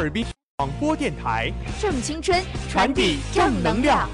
[0.00, 0.24] 哈尔滨
[0.56, 4.08] 广播电台，正青春，传递正能量。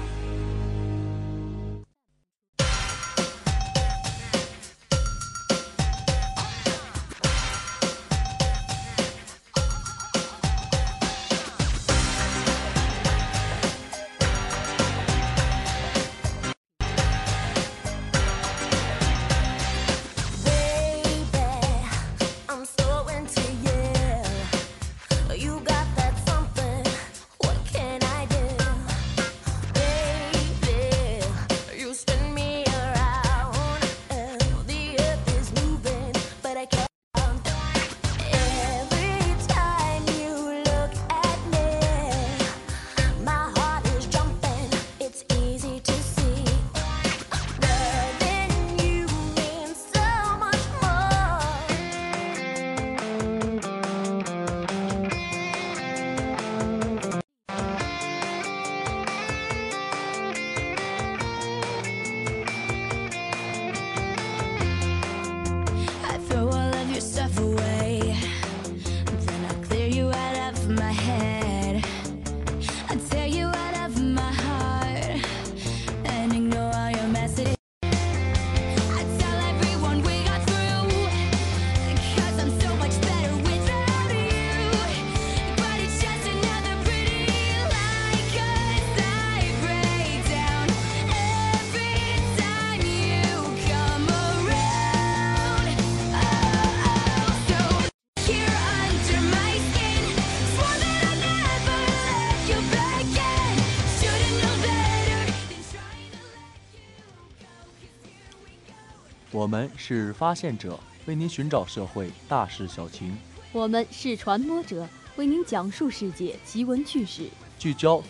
[109.47, 113.13] 我们是发现者，为您寻找社会大事小情；
[113.53, 114.85] 我们是传播者，
[115.15, 118.03] 为您讲述世界奇闻趣事，聚焦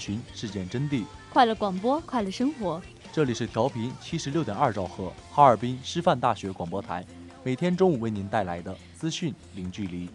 [0.00, 1.02] 寻事件真谛。
[1.32, 2.80] 快乐广播，快乐生活。
[3.12, 7.04] 这里是调频七十六点二兆赫，哈尔滨师范大学广播台，
[7.42, 10.08] 每天中午为您带来的资讯零距离。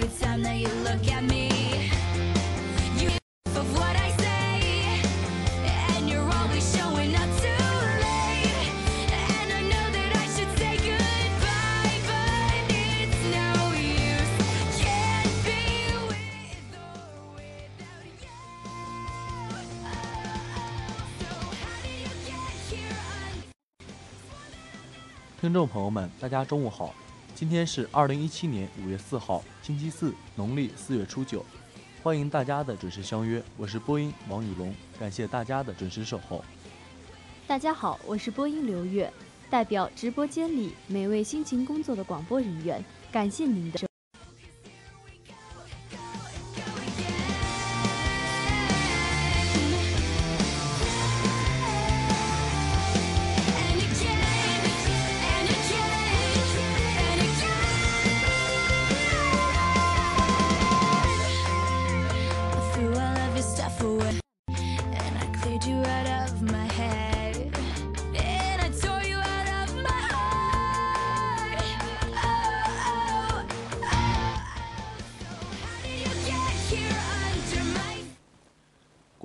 [0.00, 1.47] Every time that you look at me,
[25.48, 26.94] 观众朋友们，大家中午好。
[27.34, 31.42] 今天是二零一七年五月四号，星期四，农历四月初九。
[32.02, 36.44] 欢迎大家的准时相约，我是播音王宇龙，感谢大家的准时守候。
[37.46, 39.10] 大家好，我是播音刘月，
[39.48, 43.87] 代表直播间里每位辛勤工作的广播人员，感谢您的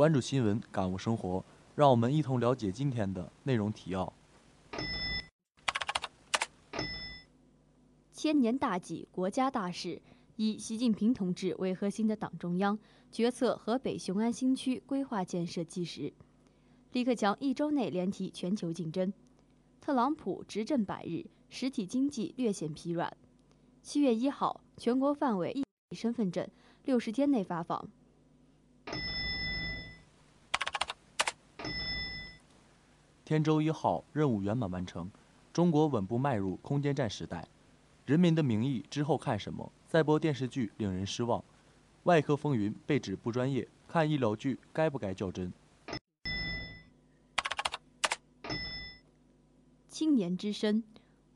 [0.03, 1.45] 关注新闻，感悟生活。
[1.75, 4.11] 让我们一同了解今天的内容提要。
[8.11, 10.01] 千年大计，国家大事，
[10.35, 12.77] 以习近平同志为核心的党中央
[13.13, 16.11] 决策河北雄安新区规划建设纪实。
[16.91, 19.13] 李克强一周内连提全球竞争。
[19.79, 23.15] 特朗普执政百日，实体经济略显疲软。
[23.81, 26.45] 七月一号，全国范围一身份证
[26.83, 27.88] 六十天内发放。
[33.25, 35.09] 天舟一号任务圆满完成，
[35.53, 37.47] 中国稳步迈入空间站时代。
[38.05, 39.71] 人民的名义之后看什么？
[39.87, 41.41] 再播电视剧令人失望，
[42.03, 45.53] 外科风云被指不专业，看医疗剧该不该较真？
[49.87, 50.83] 青年之声，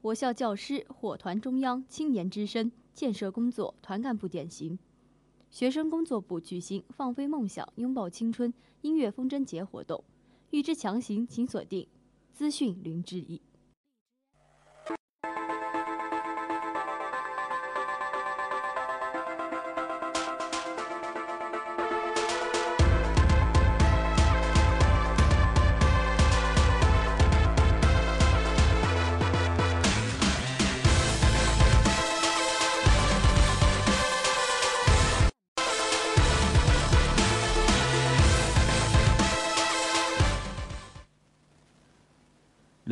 [0.01, 4.77] 我校教师获团中央青年之声建设工作团干部典型。
[5.49, 10.03] 学生工作部举行“放飞梦想，拥抱青春”音乐风筝节活动，
[10.51, 11.87] 欲知详情请锁定
[12.33, 13.41] 资讯零之一。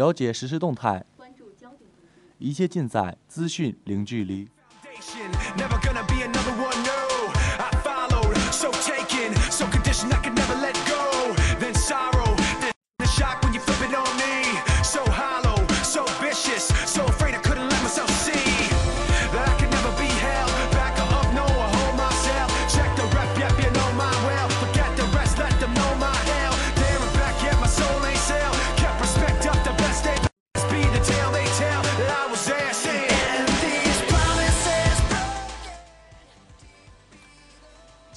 [0.06, 1.90] 了解实时动态，关注焦点
[2.38, 4.48] 一切尽在资讯零距离。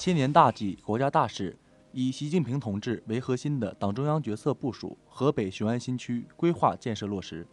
[0.09, 1.55] 千年大计，国家大事，
[1.91, 7.45] 以习近平同志为核心的党中央决策部署河北雄安新区规划建设落实。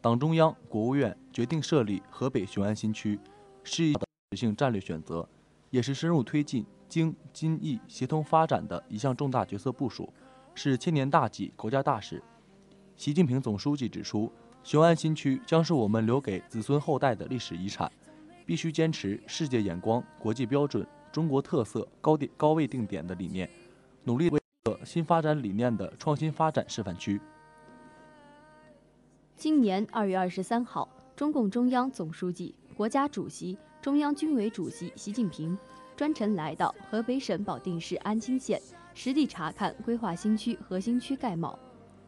[0.00, 3.20] 党中央、国务院决定设立河北雄安新区，
[3.64, 5.28] 是一实性战略选择，
[5.68, 10.10] 也是深入推进京津冀协同发展的一项重大决策部署，
[10.54, 12.22] 是千年大计、国家大事。
[12.96, 14.32] 习近平总书记指出，
[14.64, 17.92] 雄安新区将是我们留给子孙后代的历史遗产，
[18.46, 23.48] 必须坚持世界眼光、国际标准、中国特色、高点高位定点的理念，
[24.04, 24.40] 努力为
[24.84, 27.20] 新发展理念的创新发展示范区。
[29.36, 35.56] 今年二月二十三号，中共中央总书记、国家主席、中央军委主席习近平
[35.96, 38.60] 专程来到河北省保定市安清县，
[38.94, 41.58] 实地查看规划新区核心区盖帽。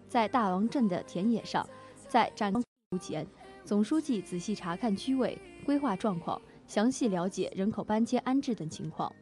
[0.09, 1.65] 在大王镇的田野上，
[2.09, 2.63] 在展光
[3.01, 3.25] 前，
[3.65, 9.13] 总书记仔细查看区位规划状况，详细了解人口搬迁安置等情况。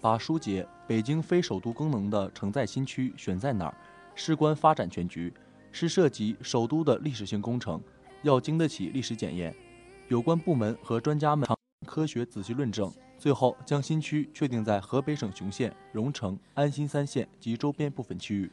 [0.00, 3.76] 把疏解北京非首都功能的承载新区选在哪儿，
[4.14, 5.34] 事关发展全局，
[5.72, 7.82] 是涉及首都的历史性工程，
[8.22, 9.52] 要经得起历史检验。
[10.06, 11.48] 有关部门和专家们
[11.84, 18.48] 科学仔细论证，最后将新区确定在河北省雄县、荣城、安新三县及周边部分区域。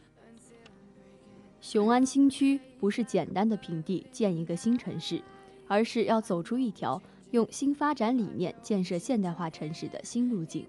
[1.61, 5.21] 雄安新区不是简单的平地建一个新城市，
[5.67, 7.01] 而是要走出一条
[7.31, 10.65] 用新发展理念建设现代化城市的新路径。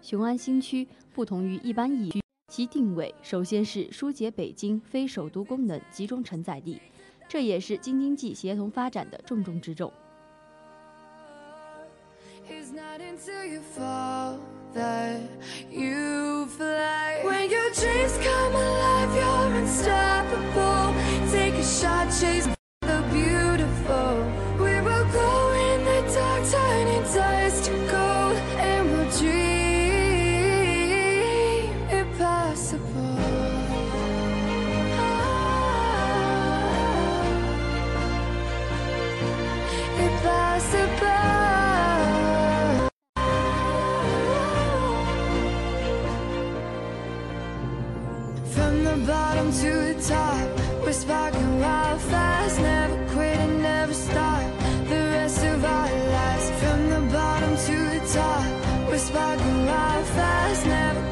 [0.00, 6.80] 雄安新区不同于一般意义，其定位首先是疏解北京非首都功能集中承载地，
[7.28, 9.92] 这也是京津冀协同发展的重中之重。
[21.30, 22.57] take a shot chase
[48.58, 50.48] From the bottom to the top,
[50.82, 54.42] we're sparking wild fast, never quit and never stop.
[54.88, 60.66] The rest of our lives, from the bottom to the top, we're sparking wild fast,
[60.66, 61.07] never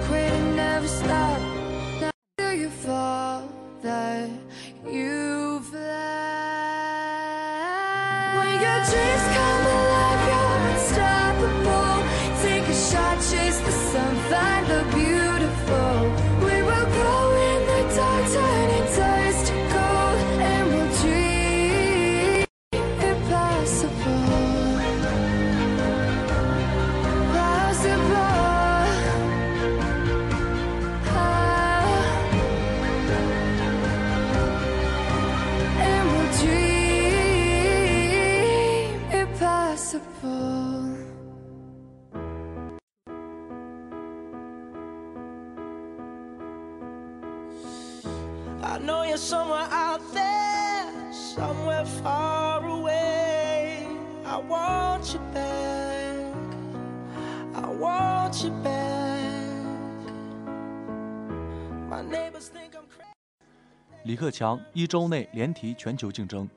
[64.04, 66.48] 李克强一周内连提全球竞争。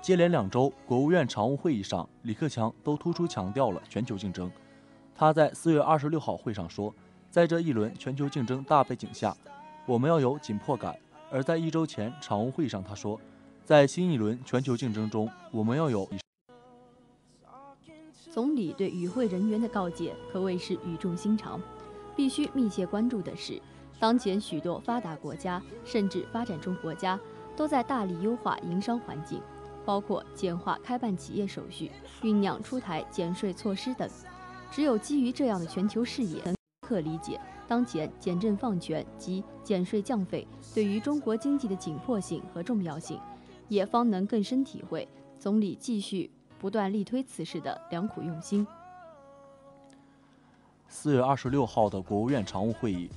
[0.00, 4.50] 接连两周国务院常务会议上，李克强都突出强调了全球竞争。
[5.14, 6.94] 他在四月二十六号会上说，
[7.30, 9.36] 在这一轮全球竞争大背景下，
[9.86, 10.96] 我们要有紧迫感。
[11.30, 13.20] 而在一周前常务会议上，他说，
[13.64, 16.08] 在新一轮全球竞争中，我们要有。
[18.30, 21.60] 总理对与会人员的告诫可谓是语重心长。
[22.16, 23.60] 必须密切关注的是，
[24.00, 27.20] 当前许多发达国家甚至发展中国家
[27.54, 29.40] 都在大力优化营商环境，
[29.84, 31.92] 包括简化开办企业手续、
[32.22, 34.08] 酝酿出台减税措施等。
[34.70, 37.38] 只有基于这样的全球视野，能刻理解
[37.68, 43.20] 当前减政放权及减税降费对于中国经济的紧迫性和重要性，
[43.68, 45.06] 也方能更深体会
[45.38, 48.66] 总理继续不断力推此事的良苦用心。
[50.88, 53.10] 四月二十六号的国务院常务会议，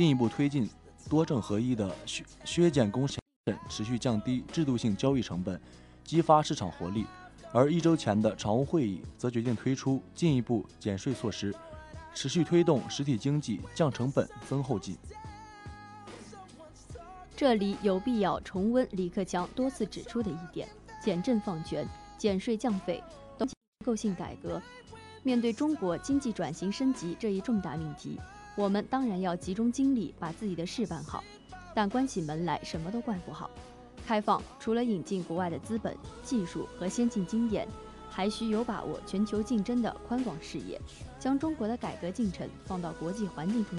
[0.00, 0.66] 进一步推进
[1.10, 3.20] 多证合一的削削减工程，
[3.68, 5.60] 持续降低制度性交易成本，
[6.02, 7.04] 激发市场活力。
[7.52, 11.54] 而一周前的常务会议则决定推出进一步减税措施，
[12.14, 14.96] 持续推动实体经济降成本、增后劲。
[17.36, 20.66] 这里有必要重温李克强多次指出的一点：
[21.04, 23.04] 减政放权、减税降费
[23.38, 23.54] 结
[23.84, 24.62] 构性改革。
[25.22, 28.18] 面对中国经济转型升级这一重大命题，
[28.56, 31.24] 我们当然要集中精力把自己的事办好，
[31.74, 33.48] 但关起门来什么都干不好。
[34.06, 37.66] 开放除了引进国外的资本、技术和先进经验，
[38.10, 40.80] 还需有把握全球竞争的宽广视野，
[41.18, 43.78] 将中国的改革进程放到国际环境中。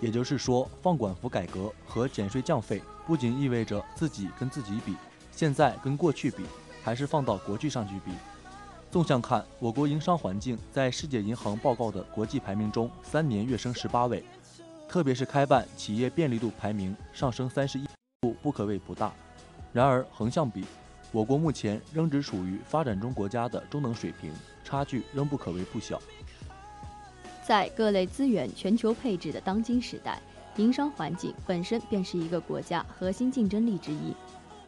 [0.00, 4.94] 也就是说，放管服改革和减税降费，不仅意味着自己跟自己比，
[5.30, 6.44] 现在跟过去比，
[6.82, 8.12] 还是放到国际上去比。
[8.94, 14.22] 纵向看，我国营商环境在世界银行报告的国际排名中，三年跃升十八位，
[14.88, 17.84] 特别是开办企业便利度排名上升三十一
[18.20, 19.12] 步，不可谓不大。
[19.72, 20.64] 然而横向比，
[21.10, 24.32] 我国目前仍只属于发展中国家的中等水平，
[24.62, 26.00] 差距仍不可谓不小。
[27.44, 30.22] 在各类资源全球配置的当今时代，
[30.54, 34.14] 营商环境本身便是一个国家核心竞争力之一。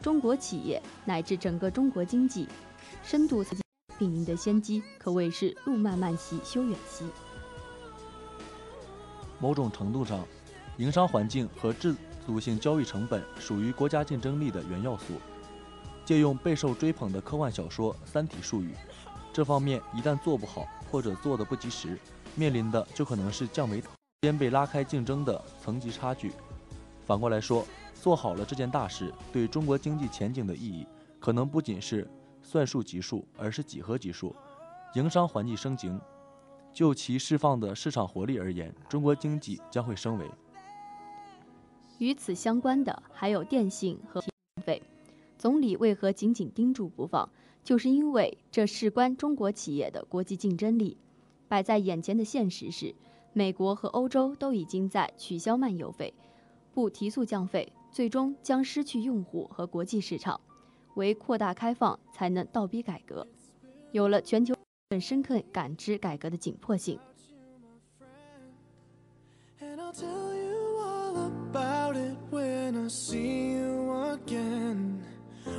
[0.02, 2.48] 中国企业乃至整个中国经济，
[3.04, 3.44] 深度
[3.98, 7.04] 并赢得先机，可谓是路漫漫其修远兮。
[9.38, 10.26] 某种程度上，
[10.78, 11.94] 营商环境和制
[12.26, 15.14] 度性交易成本属于国家竞争力的原要素。
[16.04, 18.74] 借用备受追捧的科幻小说《三体》术语，
[19.32, 21.98] 这方面一旦做不好，或者做得不及时，
[22.36, 23.82] 面临的就可能是降维
[24.22, 26.30] 间被拉开竞争的层级差距。
[27.04, 27.66] 反过来说，
[28.00, 30.86] 做好了这件大事，对中国经济前景的意义，
[31.18, 32.08] 可能不仅是
[32.46, 34.32] 算术级数，而是几何级数。
[34.94, 35.90] 营商环境升级，
[36.72, 40.30] 就其释放的市场活力而言，中国经济将会升维。
[41.98, 44.22] 与此相关的还有电信和
[44.62, 44.80] 费。
[45.36, 47.28] 总理为何紧紧盯住不放？
[47.64, 50.96] 就是因为这事关中国企业的国际竞争力。
[51.48, 52.94] 摆在眼前的现实是，
[53.32, 56.14] 美国和欧洲都已经在取消漫游费，
[56.72, 60.40] 不提速降费，最终将失去用户和国际市场。
[60.96, 63.26] 唯扩大开放，才能倒逼改革。
[63.92, 64.54] 有了全球
[64.90, 66.98] 更深刻感知改革的紧迫性。
[69.58, 75.00] And I'll tell you all about it when I see you again.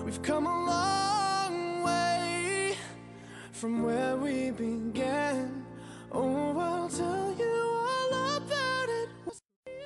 [0.05, 2.75] We've come a long way
[3.51, 5.63] from where we began.
[6.11, 9.09] Oh, I'll tell you all about it.
[9.31, 9.81] see you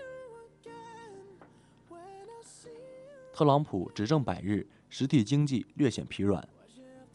[0.61, 1.13] again.
[1.89, 3.33] When I see you.
[3.33, 6.45] 特朗普执政百日，实体经济略显疲软。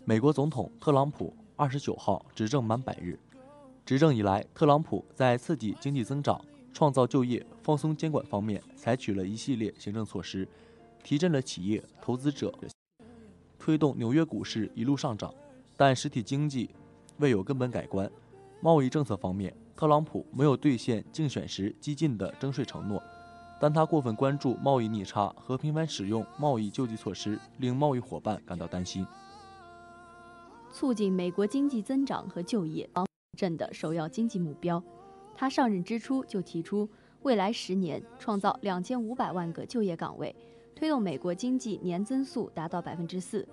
[0.06, 3.18] 美国总统特朗普二十九号执政满百日，
[3.84, 6.42] 执政以来，特朗普在刺激经济增长、
[6.72, 10.48] 创造就业、放松监管方面采取了一系列行政措施，
[11.04, 12.50] 提振了企业、投资者，
[13.58, 15.32] 推动纽约股市一路上涨。
[15.76, 16.70] 但实体经济
[17.18, 18.10] 未有根本改观。
[18.62, 23.02] 贸易政策方面，特朗普没有兑现竞选时激进的征税承诺。
[23.60, 29.06] 但他过分关注贸易逆差和频繁使用贸易救济措施，令贸易伙伴感到担心。
[30.72, 32.88] 促进美国经济增长和就业，
[33.36, 34.82] 政的首要经济目标。
[35.34, 36.88] 他上任之初就提出，
[37.22, 40.34] 未来十年创造两千五百万个就业岗位，
[40.74, 43.46] 推动美国经济年增速达到百分之四。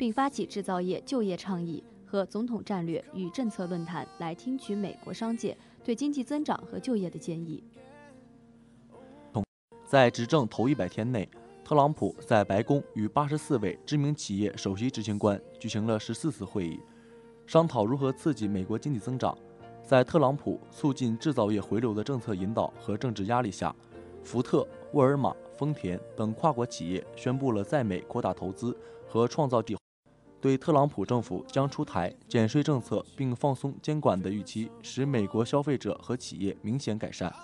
[0.00, 7.62] 并发起制造业就业倡议和总统战略与政策论坛，来听取美国商界对经济增长和就业的建议。
[9.90, 11.28] 在执政头一百天内，
[11.64, 16.78] 特朗普在白宫与八十四位知名企业首席执行官举行了十四次会议，
[17.44, 19.36] 商讨如何刺激美国经济增长。
[19.82, 23.74] 在特朗普促进制造业回流的政策引导和政治压力下，
[24.22, 28.78] 福特、沃尔玛、丰田等跨国企业宣布了在美扩大投资
[29.08, 29.80] 和创造计划。
[30.40, 37.34] 对特朗普政府将出台减税政策并放松监管的预期，使美国消费者和企业明显改善。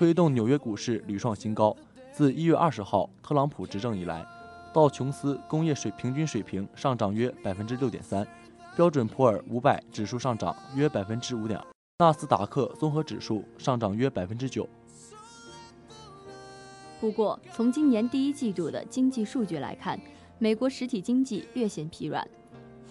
[0.00, 1.76] 推动纽约股市屡创新高。
[2.10, 4.24] 自一月二十号特朗普执政以来，
[4.72, 8.26] 道琼斯工业水平均水平上涨约百分之六点三，
[8.74, 11.60] 标准普尔五百指数上涨约百分之五点，
[11.98, 14.66] 纳斯达克综合指数上涨约百分之九。
[16.98, 20.00] 不过，从今年第一季度的经济数据来看，
[20.38, 22.26] 美国实体经济略显疲软。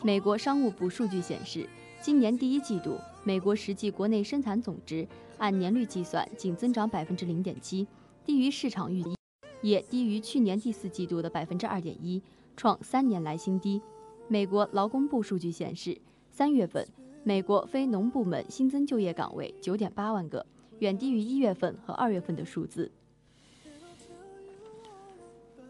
[0.04, 1.68] 美国商务部数据显示，
[2.04, 5.08] 今年第一季度美国实际国内生产总值
[5.39, 7.88] 按年率计算仅增长百分之零点七，
[8.25, 9.15] 低于市场预期，
[9.62, 12.22] 也低于去年第四季度的百分之二点一，
[12.55, 13.81] 创三年来新低。
[14.27, 15.98] 美国劳工部数据显示，
[16.29, 16.88] 三月份
[17.24, 20.45] 美国非农部门新增就业岗位九点八万个，
[20.80, 22.91] 远低于一月份和二月份的数字。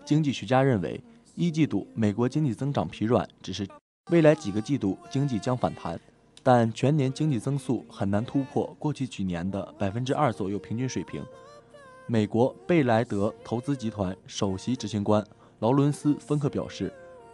[0.04, 1.00] 经济学家认为，
[1.36, 3.68] 一季度美国经济增长疲软，只是
[4.10, 6.00] 未来几个季度经济将反弹，
[6.42, 11.24] 但全年经济增速很难突破过去几年的百分之二左右平均水平。
[12.08, 15.24] 美国贝莱德投资集团首席执行官
[15.60, 16.92] 劳伦斯·芬克表示，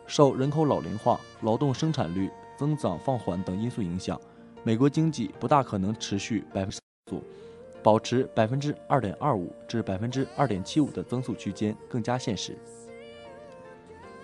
[0.08, 4.20] 受人口老龄化、劳动生产率增长放缓等因素影响，
[4.64, 7.24] 美国经济不大可能持续百分之速，
[7.82, 12.58] 保持百分之二点二五至百分之二点七五的增速区间更加现实。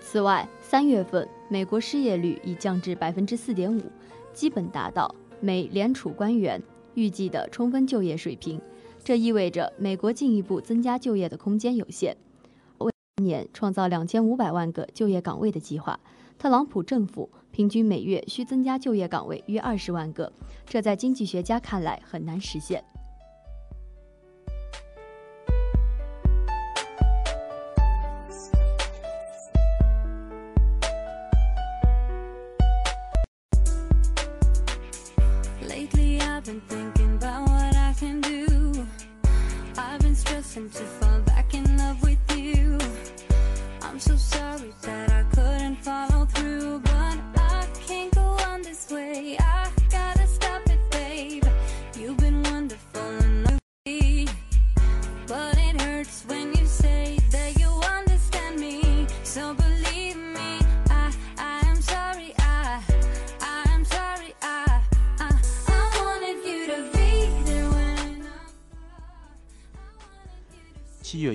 [0.00, 3.80] 此外，三月份美国失业率已降至百分之四点五，
[4.32, 6.62] 基本达到美联储官员
[6.94, 8.60] 预计的充分就业水平。
[9.04, 12.16] 这意味着美国进一步增加就业的空间有限。
[12.78, 12.92] 为
[13.22, 15.98] 年创造两千五百万个就业岗位的计划，
[16.38, 20.32] 特朗普政府平均每月需增加就业岗位约二十万个，
[20.64, 22.84] 这在经济学家看来很难实现。
[36.52, 38.86] Lately thinking about what I can do.
[39.78, 41.01] I've been stressing to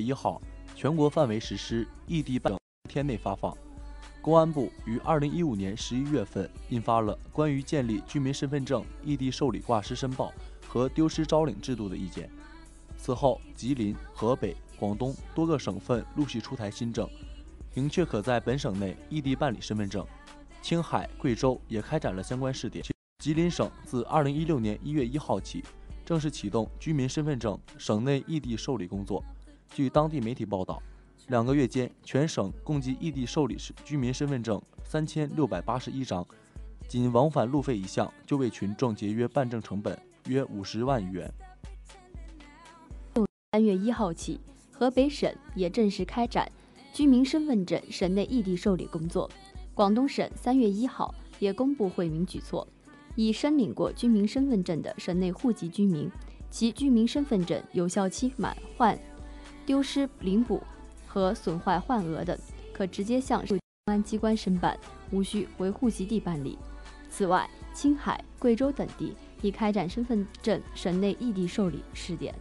[0.08, 0.42] 一号，
[0.74, 3.54] 全国范围实施异地办天内发放。
[4.22, 10.32] 公安部于二零一五年十一月份印发了关于建立居民身份证异地受理挂失申报
[10.66, 12.30] 和丢失招领制度的意见。
[12.98, 17.06] 此后，吉林、河北、广东多个省份陆续出台新政，
[17.74, 20.08] 明确可在本省内异地办理身份证。
[20.62, 22.82] 青海、贵州也开展了相关试点。
[23.22, 25.66] 吉林省自二零一六年一月一号起，
[26.06, 29.22] 正式启动居民身份证省内异地受理工作。
[29.74, 30.82] 据当地媒体报道，
[31.28, 36.26] 两个月间，全省共计异地受理居民身份证三千六百八十一张，
[36.88, 41.32] 仅往返路费一项就为群众节约办证成本约五十万余元。
[43.52, 44.40] 三月一号起，
[44.72, 46.52] 河北省也正式开展
[46.94, 49.30] 居民身份证省内异地受理工作。
[49.74, 52.68] 广东省三月一号也公布惠民举措，
[53.16, 56.10] 已申领过居民身份证的省内户籍居民，
[56.50, 58.98] 其居民身份证有效期满换
[59.68, 60.64] 丢失、领补
[61.06, 62.40] 和损坏换额等，
[62.72, 64.80] 可直接向公安机关申办，
[65.12, 66.58] 无需回户籍地办理。
[67.10, 72.34] 此外，青海、贵州等地已开展身份证省内异地受理试点。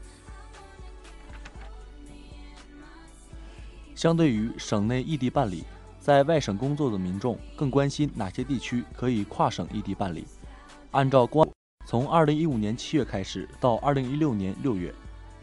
[3.96, 5.64] 相对于省内异地办理，
[5.98, 10.24] 在外省工作的民众更关心哪些地区可以跨省异地办理。
[10.92, 11.50] 按照公安，
[11.86, 14.94] 从2015年7月开始到2016年6月，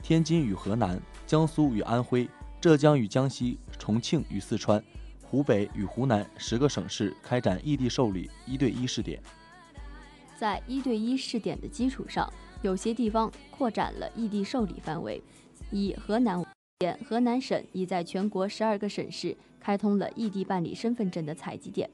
[0.04, 4.84] 天津与河南、江苏与安徽、浙江与江西、重庆与四川、
[5.24, 9.24] 湖北与湖南十个省市开展异地受理一对一试点。
[10.38, 12.30] 在一对一试点的基础上，
[12.62, 15.24] 有些地方扩展了异地受理范围。
[15.72, 16.46] 以河南为，
[17.08, 21.90] 河南省已在全国十二个省市开通了异地办理身份证的采集点。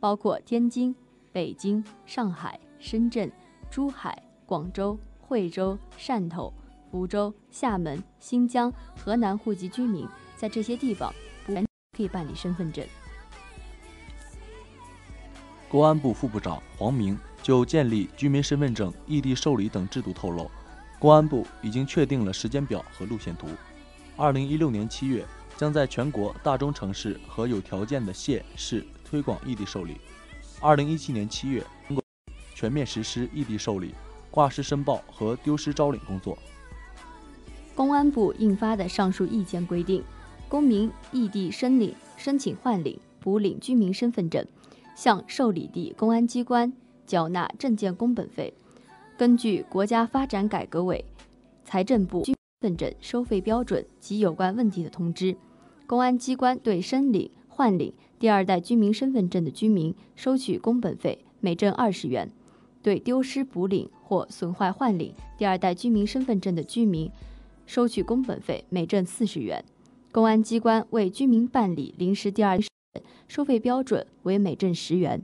[0.00, 0.96] 包括天津、
[1.30, 3.30] 北京、上海、深圳、
[3.70, 6.50] 珠海、广州、惠州、汕头、
[6.90, 11.14] 福州、厦门、新疆、河南户籍居民，在这些地方
[11.46, 12.84] 不可以办理身份证。
[15.68, 20.50] 公安部副部长黄明就建立居民身份证异地受理等制度透露，
[20.98, 23.46] 公安部已经确定了时间表和路线图。
[24.16, 25.24] 二零一六年七月，
[25.56, 30.00] 将在全国大中城市和有条件的县市推广异地受理。
[30.60, 31.64] 二零一七年七月，
[32.52, 33.94] 全面实施异地受理、
[34.28, 36.36] 挂失申报和丢失招领工作。
[37.74, 40.02] 公安部印发的上述意见规定，
[40.48, 44.44] 公民异地申领、申请换领、补领居民身份证，
[44.94, 46.72] 向受理地公安机关
[47.06, 48.52] 缴纳证件工本费。
[49.16, 51.04] 根据国家发展改革委、
[51.64, 55.36] 财政部居民身份证收费标准及有关问题的通知，
[55.86, 62.28] 公安机关对申领、换领第二代居民身份证的居民收取工本费每证二十元；
[62.82, 67.10] 对丢失补领或损坏换领第二代居民身份证的居民，
[67.70, 69.64] 收取工本费每证四十元。
[70.10, 72.58] 公安机关为居民办理临时第二
[73.28, 75.22] 收费标准为每证十元。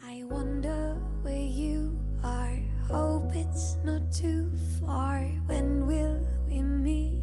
[0.00, 2.58] I wonder where you are.
[2.88, 4.48] Hope it's not too
[4.80, 5.28] far.
[5.46, 7.20] When will we meet?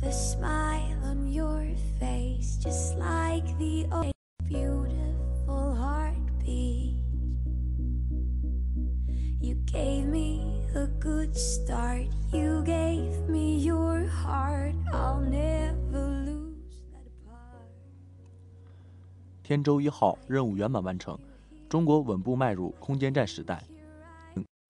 [0.00, 1.66] The smile on your
[1.98, 4.19] face, just like the old
[11.00, 12.06] good start.
[12.30, 14.74] You gave me your heart.
[14.92, 17.64] I'll never lose that part.
[19.42, 21.18] 天舟一号任务圆满完成，
[21.68, 23.64] 中国稳步迈入空间站时代。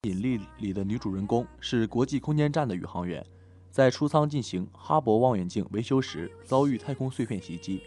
[0.05, 3.27] 引力里的女主人公是国际空间站的宇航员，
[3.71, 7.83] 在出舱进行哈勃望远镜维修时遭遇太空碎片袭击，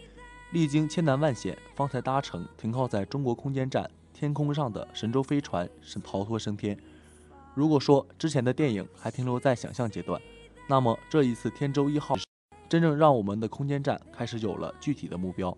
[0.52, 6.78] 历经千难万险，方才搭乘停靠在中国空间站天空上的神舟飞船是逃脱升天。
[7.54, 10.20] 如果说之前的电影还停留在想象阶段，
[10.68, 12.16] 那么这一次天舟一号
[12.68, 15.56] 真正让我们的空间站开始有了具体的目标。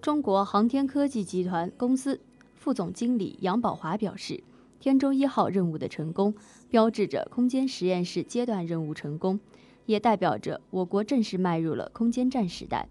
[0.00, 2.20] 中国航天科技集团公司
[2.54, 4.44] 副总经理杨宝华表示，
[4.78, 6.34] 天舟一号任务的成功，
[6.68, 9.40] 标志着空间实验室阶段任务成功，
[9.86, 12.88] 也代表着我国正式迈入了空间站时代。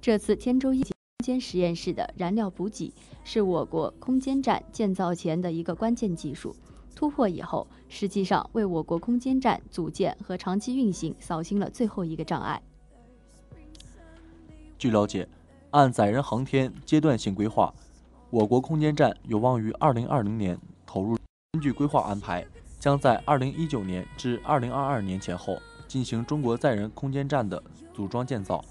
[0.00, 0.82] 这次天舟一
[1.20, 6.54] 空间实验室的燃料补给是我国空间站建造前的一个关键技术。
[6.94, 12.62] 突破以后，实际上为我国空间站组建和长期运行扫清了最后一个障碍。
[14.78, 15.28] 据了解，
[15.72, 17.74] 按载人航天阶段性规划，
[18.30, 21.18] 我国空间站有望于2020年投入。
[21.50, 22.46] 根据规划安排，
[22.78, 27.60] 将在2019年至2022年前后进行中国载人空间站的
[27.92, 28.64] 组装建造。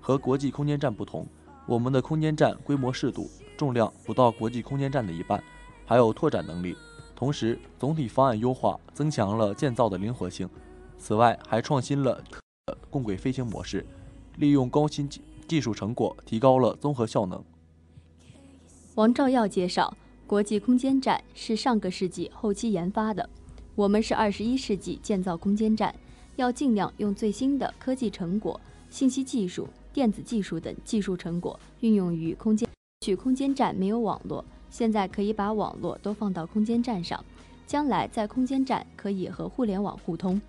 [0.00, 1.26] 和国际空间站不同，
[1.68, 5.44] 我们的空间站规模适度，重量不到国际空间站的一半，
[5.84, 6.74] 还有拓展能力。
[7.14, 10.48] 同时，总体方案优化，增强了建造的灵活性。
[10.96, 12.24] 此外，还创新了
[12.88, 13.84] 共轨飞行模式，
[14.38, 15.06] 利用高新
[15.46, 17.44] 技术成果，提高了综合效能。
[18.94, 19.94] 王照耀介绍，
[20.26, 23.28] 国际空间站是上个世纪后期研发的，
[23.74, 25.94] 我们是二十一世纪建造空间站，
[26.36, 32.68] 要尽量用最新的科技成果、信息技术、电子技术等技术成果运用于空间。
[33.00, 37.24] 去空间站没有网络，现在可以把网络都放到空间站上，
[37.66, 40.40] 将来在空间站可以和互联网互通。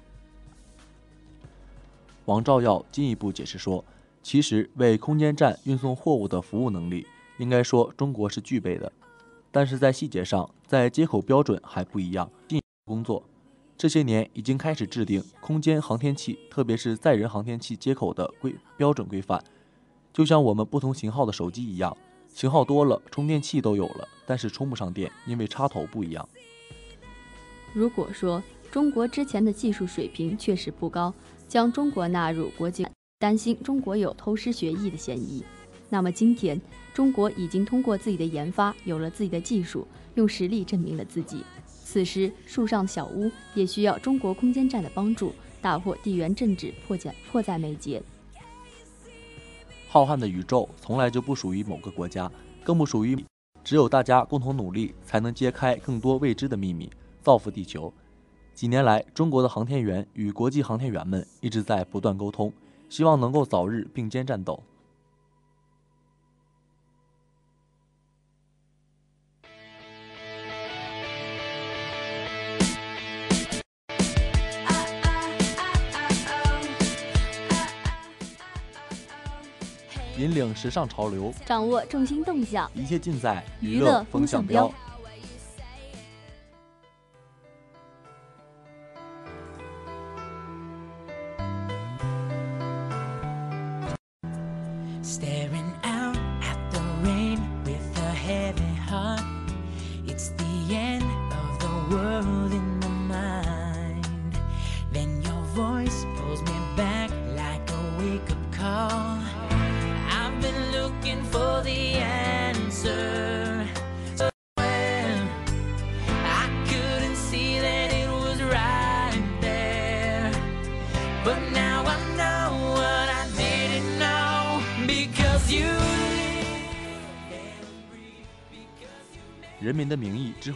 [2.25, 3.85] 王照耀进一步解释说，
[4.23, 7.05] 其实为空间站运送货物的服务能力，
[7.37, 8.91] 应该说中国是具备的，
[9.51, 12.29] 但是在细节上，在接口标准还不一样。
[12.47, 13.23] 进工作
[13.79, 19.41] 这些年已经开始制定空间航天器，特别是载人航天器接口的规标准规范，
[20.11, 21.95] 就像我们不同型号的手机一样，
[22.27, 26.27] 型号多了，充电器都有了，但是充不上电，因为插头不一样。
[27.73, 31.13] 如果说中国之前的技术水平确实不高，
[31.47, 32.85] 将中国纳入国际，
[33.17, 35.41] 担心中国有偷师学艺的嫌疑。
[35.87, 36.59] 那么今天，
[36.93, 41.45] 中国已经通过自己的研发，有了自己的技术，用实力证明了自己。
[41.91, 47.99] 此时，树上小屋也需要中国空间站的帮助，打破地缘政治迫在迫在眉睫。
[49.87, 52.31] 浩瀚的宇宙从来就不属于某个国家，
[52.63, 53.25] 更不属于，
[53.63, 56.87] 只有大家共同努力，才能揭开更多未知的秘密，
[57.23, 57.91] 造福地球。
[58.53, 62.53] 几年来，中国的航天员与国际航天员们一直在不断沟通，
[62.87, 64.61] 希望能够早日并肩战斗。
[80.19, 84.69] 引领时尚潮流，掌握重心动向，一切尽在娱乐风向标。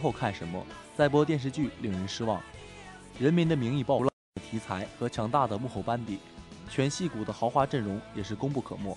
[0.04, 0.62] 后看什么？
[0.94, 2.38] 再播电视剧令人失望。
[3.18, 4.10] 人民的名义爆了
[4.50, 6.18] 题材和强大的幕后班底，
[6.68, 8.94] 全戏骨的豪华阵容也是功不可没。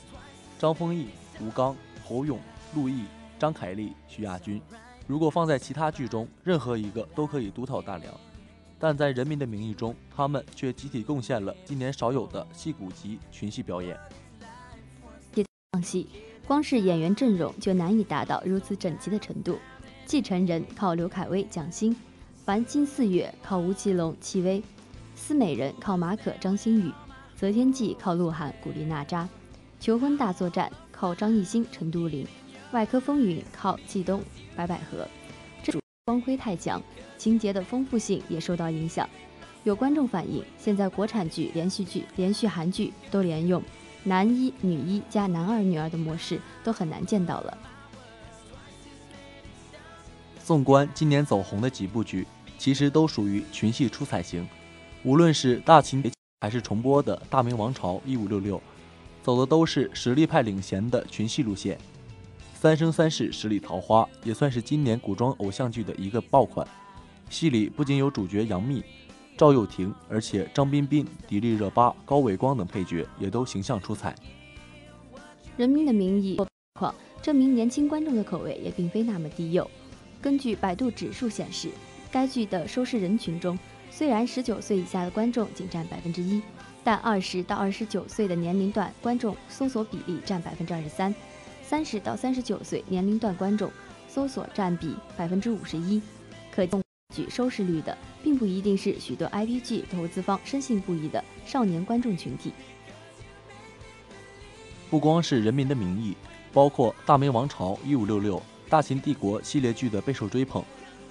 [0.59, 1.07] 张丰毅、
[1.39, 1.73] 吴刚、
[2.05, 2.37] 侯勇、
[2.75, 3.05] 陆毅、
[3.39, 4.61] 张凯丽、徐亚军，
[5.07, 8.13] 如果放在其他剧中，任何一个都可以独讨大梁。
[8.77, 13.97] 但在《人民的名义》中，他们却集体贡献了今年少有的戏骨级群戏表演。
[15.71, 16.09] 唱戏，
[16.45, 19.57] 光是演员阵容就难以达到如此整齐的程度。
[20.07, 21.93] 继承人靠刘恺威、蒋欣，
[22.45, 24.63] 繁星四月靠吴奇隆、戚薇，
[25.17, 26.89] 思美人靠马可、张馨予，
[27.35, 29.27] 择天记靠鹿晗、古力娜扎，
[29.81, 32.25] 求婚大作战靠张艺兴、陈都灵，
[32.71, 34.23] 外科风云靠季东、
[34.55, 35.05] 白百合。
[35.61, 36.81] 这主光辉太强，
[37.17, 39.09] 情节的丰富性也受到影响。
[39.65, 43.61] 有观众反映，现在国产剧、连续剧、连续韩剧都连用
[44.05, 47.57] 男一、女一加男二、女二的模式，都很难见到了。
[50.47, 52.25] 纵观今年走红的几部剧，
[52.57, 54.47] 其实都属于群戏出彩型。
[55.03, 56.01] 无论是大秦
[56.39, 58.57] 还是重播的《大明王朝一五六六》，
[59.21, 61.75] 走的都是实力派领衔的群戏路线。
[62.53, 66.65] 《三生三世十里桃花》也算是今年古装偶像剧的一个爆款。
[67.29, 68.81] 戏里不仅有主角杨幂、
[69.35, 74.15] 赵又廷，而且张彬彬、迪丽热巴、高伟光等配角也都形象出彩。
[75.57, 76.37] 《人民的名义》
[76.79, 79.69] 况证明年轻观众的口味也并非那么低幼。
[80.21, 81.69] 根据百度指数显示，
[82.11, 83.57] 该剧的收视人群中，
[83.91, 86.41] 虽然十九岁以下的观众仅占百分之一，
[86.83, 91.13] 但二十到二十九岁的年龄段观众搜索比例占百分之二十三，
[91.63, 93.71] 三十到三十九岁年龄段观众
[94.07, 96.01] 搜索占比百分之五十一。
[96.51, 96.81] 可见，
[97.15, 102.51] 剧收视率的并不一定是许多 IP 剧投资方深信不疑的少年观众群体。
[104.89, 106.11] 不光是《人民的名义》，
[106.53, 108.37] 包括《大明王朝一五六六》。
[108.69, 110.63] 大秦帝国系列剧的备受追捧，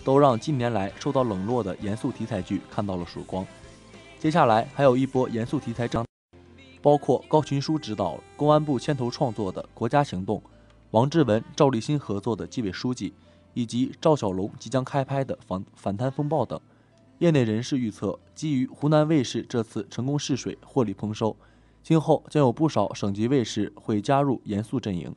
[0.04, 3.46] 都让近年来受到冷落的严肃题材剧看到了曙光。
[4.18, 6.04] 接下来还有一波严肃题材章，
[6.82, 10.38] 包括高群书执导、公安部牵头创作的《国家行动》，
[10.90, 13.10] 王志文、赵立新合作的《纪委书记》，
[13.54, 16.60] 以及赵小龙即将开拍的《反反贪风暴》等。
[17.18, 21.34] 业内人士预测，基于湖南卫视这次成功试水，获利丰收，
[21.82, 25.14] 今后将有不少省级卫视会加入严肃阵营。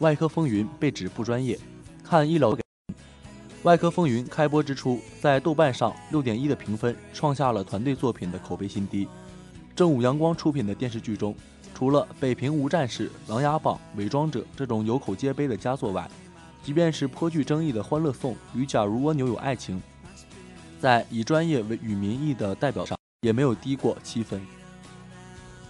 [0.00, 1.58] 外科风云被指不专业，
[2.02, 2.56] 看医疗。
[3.64, 9.06] 外科风云开播之初，在豆瓣上六点一的评分，创下了团队作品的口碑新低。
[9.76, 11.36] 正午阳光出品的电视剧中，
[11.74, 16.10] 除了《北平无战事》《琅琊榜》《伪装者》这种有口皆碑的佳作外，
[16.62, 19.76] 即便是颇具争议的《欢乐颂》与《假如蜗牛有爱情》，
[20.80, 24.40] 在以专业为与民意的代表上，也没有低过七分。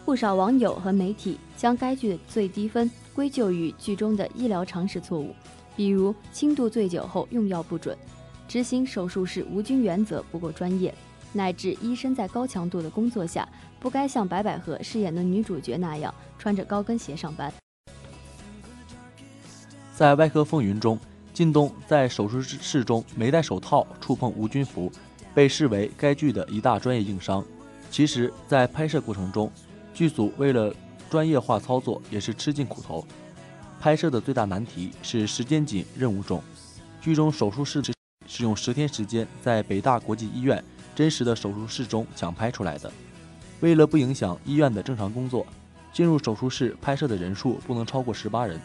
[0.05, 5.35] 不少网友和媒体将该剧的最低分归咎于剧中的医疗常识错误，
[5.77, 7.96] 比如轻度醉酒后用药不准，
[8.46, 10.94] 执行手术时无菌原则不够专业，
[11.33, 13.49] 乃至医生在高强度的工作下
[13.81, 17.53] 不该像白百合饰演的女主角那样穿着高跟鞋上班。
[19.96, 20.99] 在外科风云中，
[21.40, 24.92] 靳东在手术室中没戴手套触碰无菌服，
[25.35, 27.42] 被视为该剧的一大专业硬伤。
[27.90, 29.50] 其实，在拍摄过程中，
[29.94, 30.70] 剧组为了
[31.09, 33.03] 专业化操作也是吃尽苦头。
[33.81, 36.42] 拍摄的最大难题是时间紧、任务重。
[37.00, 37.94] 剧中手术室是
[38.26, 40.62] 是用十天时间在北大国际医院
[40.94, 42.92] 真实的手术室中抢拍出来的。
[43.61, 45.46] 为了不影响医院的正常工作，
[45.90, 48.61] 进入手术室拍摄的人数不能超过十八人，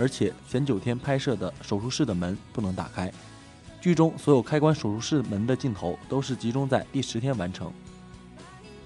[0.00, 3.12] 而且前九天拍摄的手术室的门不能打开。
[3.82, 7.70] 剧中所有开关手术室门的镜头都是集中在第十天完成。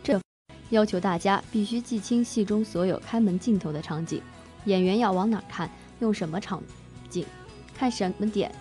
[0.03, 0.21] 这
[0.71, 4.21] 要求大家必须记清戏中所有开门镜头的场景，
[4.65, 6.61] 演员要往哪看，用什么场
[7.09, 7.25] 景，
[7.73, 8.53] 看什么点。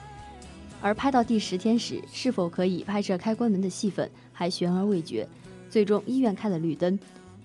[0.80, 5.28] 而拍到第十天时，是否可以拍摄开关门的戏份还悬而未决。
[5.70, 7.00] 最终，医院开了绿灯，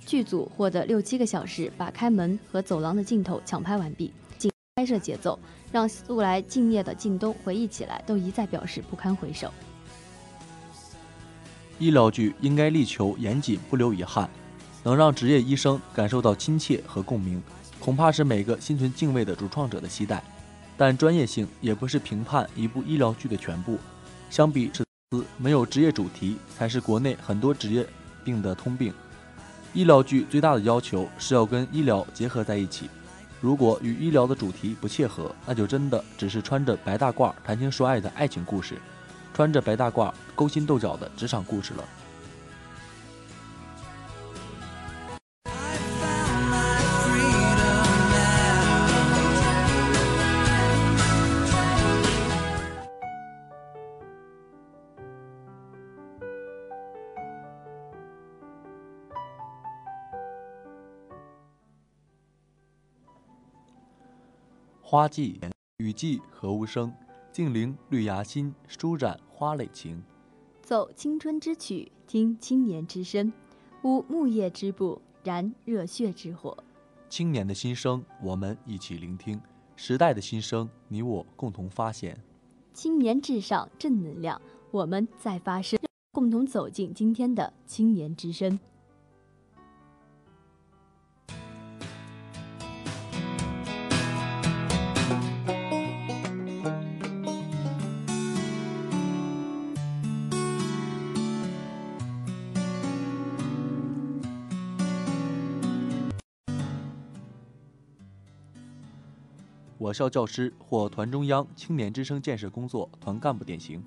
[0.05, 4.12] 剧组获得六七个小时把开门和走廊的镜头抢拍完毕。
[4.79, 5.37] 拍摄节奏
[5.73, 9.53] 让素来敬业的靳东回忆起来都一再表示不堪回首。
[11.81, 14.31] 医疗剧应该力求严谨，不留遗憾，
[14.85, 17.43] 能让职业医生感受到亲切和共鸣，
[17.81, 20.23] 恐怕是每个心存敬畏的主创者的期待。
[20.77, 23.81] 但专业性也不是评判一部医疗剧的全部。
[24.31, 24.85] 相比之，
[25.38, 27.85] 没有职业主题才是国内很多职业
[28.23, 28.95] 病的通病。
[29.75, 32.88] 医疗剧最大的要求是要跟医疗结合在一起，
[33.40, 38.77] 如果与医疗的主题不切合，那就真的只是穿着白大褂谈情说爱的爱情故事，
[39.33, 41.85] 穿着白大褂勾心斗角的职场故事了。
[64.90, 65.38] 花季
[65.77, 66.90] 雨季何无声，
[67.31, 70.03] 静聆绿芽心，舒展花蕾情。
[70.62, 73.31] 奏青春之曲，听青年之声，
[73.83, 76.57] 舞木叶之步，燃热血之火。
[77.11, 79.38] 青年的心声，我们一起聆听；
[79.77, 82.18] 时代的心声，你我共同发现。
[82.72, 85.79] 青年至上，正能量，我们在发声，
[86.12, 88.59] 共同走进今天的青年之声。
[109.88, 113.83] 我校教师获团中央青年之声建设工作团干部典型，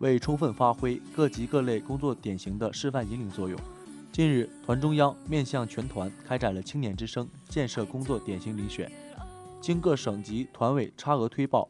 [0.00, 3.58] 为充分发挥各级各类工作典型的示范引领作用，
[4.12, 8.92] 近日团中央面向全团开展了青年之声建设工作典型遴选，
[9.62, 11.66] 经各省级团委差额推报、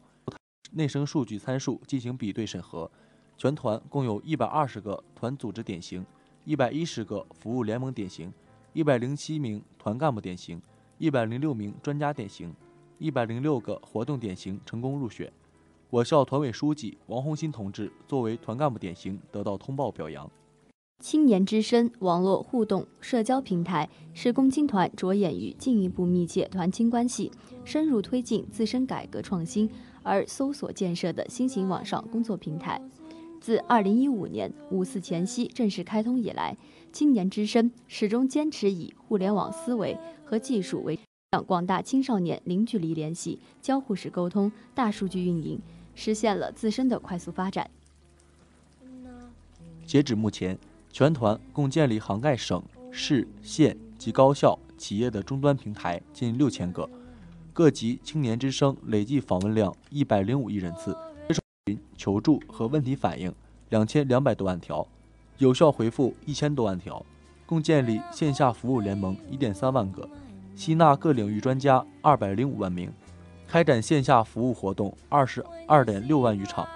[0.71, 2.91] 内生数据参数进行比对审核，
[3.37, 6.05] 全团共有一百二十个团组织典型，
[6.43, 8.33] 一百一十个服务联盟典型，
[8.73, 10.61] 一百零七名团干部典型，
[10.97, 12.53] 一百零六名专家典型。
[13.01, 15.33] 一百零六个活动典型成功入选，
[15.89, 20.29] 我校团委书记王红新同志作为团干部典型得到通报表扬。
[20.99, 27.31] 青年之声网络互动社交平台是共青团着眼于进一步密切团青关系、
[27.65, 29.67] 深入推进自身改革创新
[30.03, 32.79] 而搜索建设的新型网上工作平台。
[33.39, 36.55] 自二零一五年五四前夕正式开通以来，
[36.93, 40.99] 青年之声始终坚持以互联网思维和技术为。
[41.33, 45.57] 让广大青少年零距离联系、交互式沟通、大数据运营，
[45.95, 47.71] 实现了自身的快速发展。
[49.85, 50.59] 截止目前，
[50.91, 52.61] 全团共建立涵盖省、
[52.91, 56.89] 市、县及高校、企业的终端平台近六千个，
[57.53, 60.93] 各级青年之声累计访问量一百零五亿人次，
[61.65, 63.33] 群求助和问题反映
[63.69, 64.85] 两千两百多万条，
[65.37, 67.05] 有效回复一千多万条，
[67.45, 70.05] 共建立线下服务联盟一点三万个。
[70.61, 72.93] 吸纳各领域专家二百零五万名，
[73.47, 76.67] 开展线下服务活动二十二点六万余场，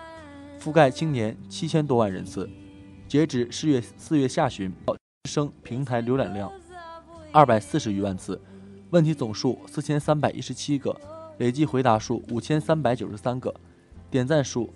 [0.60, 2.50] 覆盖青年七千多万人次。
[3.08, 4.74] 截止四月四月下旬，
[5.26, 6.52] 生平台浏览量
[7.32, 8.42] 二百四十余万次，
[8.90, 11.00] 问题总数四千三百一十七个，
[11.38, 13.54] 累计回答数五千三百九十三个，
[14.10, 14.74] 点赞数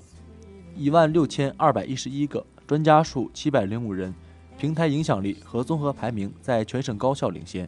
[0.76, 4.14] 一万六千二百一十一个，专家数七百零五人，
[4.56, 7.68] 平台影响力和综合排名在全省高校领先。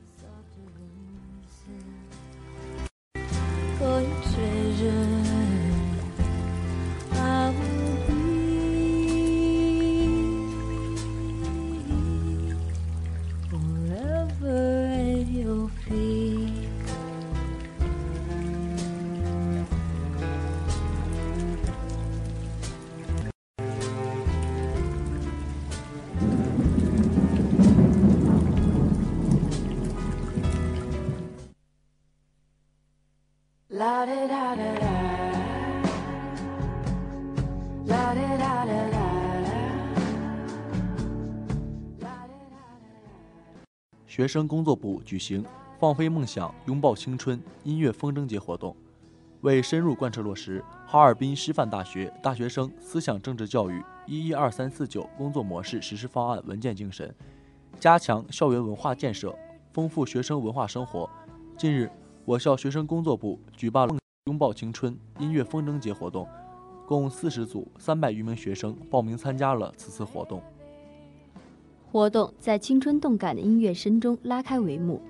[44.07, 45.43] 学生工作部举行
[45.79, 48.75] 放飞梦想拥抱青春音乐风筝节活动
[49.39, 57.15] 为深入贯彻落实哈尔滨师范大学大学生思想政治教育一一二三四九工作模式实施方案文件精神
[57.79, 59.35] 加强校园文化建设
[59.71, 61.09] 丰富学生文化生活。
[61.57, 61.89] 近日
[62.25, 66.27] 我校学生工作部举办了拥抱青春音乐风筝节活动
[66.99, 70.41] 共四十组三百余名学生报名参加了此次活动。
[71.89, 75.01] 活动在青春动感的音乐声中拉开帷幕，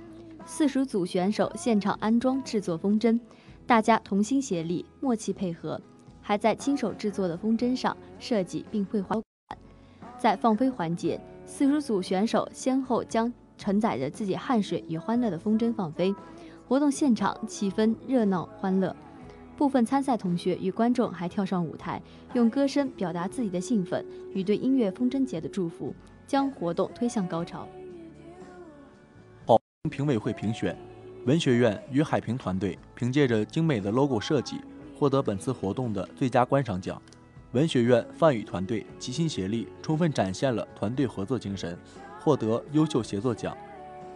[0.45, 3.19] 四十组选手现场安装制作风筝，
[3.65, 5.81] 大家同心协力、默契配合，
[6.21, 9.19] 还在亲手制作的风筝上设计并绘画。
[10.19, 16.13] 在放飞环节，四十组选手先后将承载着自己汗水与欢乐的风筝放飞，
[16.67, 18.95] 活动现场气氛热闹欢乐。
[19.57, 22.01] 部分参赛同学与观众还跳上舞台，
[22.33, 25.93] 用歌声表达自己的兴奋与对音乐风筝节的祝福。
[26.27, 27.67] 将活动推向高潮。
[29.89, 30.77] 评委会评选，
[31.25, 34.55] 文学院与海平团队凭借着精美的 logo 设计，
[34.97, 37.01] 获得本次活动的最佳观赏奖。
[37.51, 41.77] 文学院范宇团队齐心协力，充分展现了团队合作精神，
[42.21, 43.57] 获得优秀协作奖。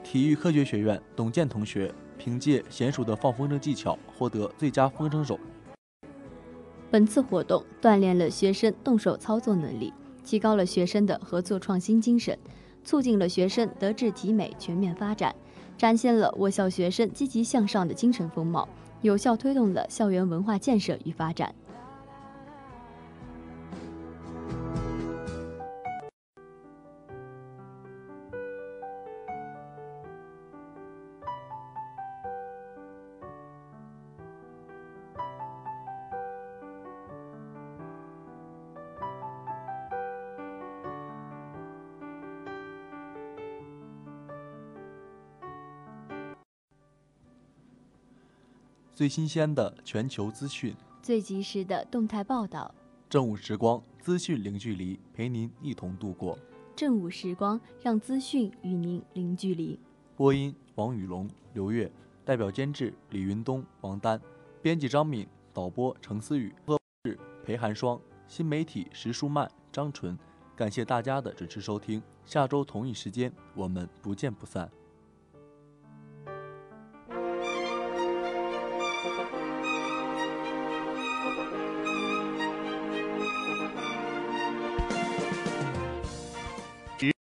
[0.02, 5.40] 体育科学学院董健同学凭借娴熟的放风筝技巧，获得最佳风筝手。
[6.92, 9.94] 本次活动锻炼了学生动手操作能力。
[10.24, 12.36] 提高了学生的合作创新精神，
[12.84, 15.36] 促进了学生德智体美全面发展，
[15.78, 18.68] 展现了我校学生积极向上的精神风貌，
[19.04, 21.54] 有效推动了校园文化建设与发展。
[48.96, 52.74] 最新鲜的全球资讯，最及时的动态报道。
[53.10, 56.40] 正午时光，资讯零距离，陪您一同度过。
[56.78, 59.78] 正午时光，让资讯与您零距离。
[60.16, 61.92] 播音：王宇龙、刘月，
[62.24, 64.18] 代表监制：李云东、王丹，
[64.62, 70.18] 编辑：张敏，导播：程思雨，播制：裴寒霜，新媒体：石舒曼、张纯。
[70.56, 74.72] 感谢大家的准时收听，下周同一时间我们不见不散。